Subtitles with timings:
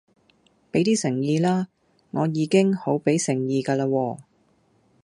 [0.71, 1.67] 俾啲誠意啦，
[2.09, 4.17] 我已經好俾誠意㗎啦喎